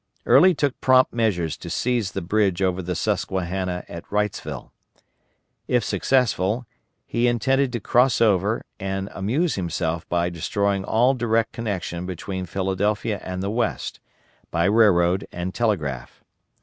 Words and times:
Early 0.25 0.55
took 0.55 0.81
prompt 0.81 1.13
measures 1.13 1.55
to 1.57 1.69
seize 1.69 2.13
the 2.13 2.23
bridge 2.23 2.59
over 2.59 2.81
the 2.81 2.95
Susquehanna 2.95 3.85
at 3.87 4.03
Wrightsville. 4.09 4.71
If 5.67 5.83
successful, 5.83 6.65
he 7.05 7.27
intended 7.27 7.71
to 7.73 7.79
cross 7.79 8.19
over 8.19 8.65
and 8.79 9.09
amuse 9.13 9.53
himself 9.53 10.09
by 10.09 10.31
destroying 10.31 10.83
all 10.83 11.13
direct 11.13 11.51
connection 11.51 12.07
between 12.07 12.47
Philadelphia 12.47 13.21
and 13.23 13.43
the 13.43 13.51
West, 13.51 13.99
by 14.49 14.65
railroad 14.65 15.27
and 15.31 15.53
telegraph. 15.53 16.23